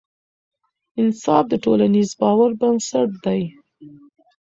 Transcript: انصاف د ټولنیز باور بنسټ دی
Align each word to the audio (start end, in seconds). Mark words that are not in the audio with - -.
انصاف 1.01 1.43
د 1.49 1.53
ټولنیز 1.63 2.09
باور 2.19 2.51
بنسټ 2.59 3.09
دی 3.25 3.41